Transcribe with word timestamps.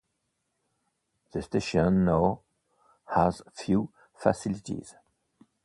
The 1.31 1.43
station 1.43 2.05
now 2.05 2.41
has 3.05 3.43
few 3.53 3.93
facilities. 4.15 4.95